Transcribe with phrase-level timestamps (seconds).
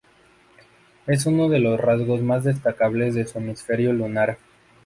[1.05, 4.39] Es uno de los rasgos más destacables de su hemisferio lunar.